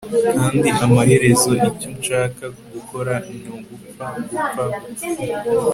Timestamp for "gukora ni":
2.73-3.47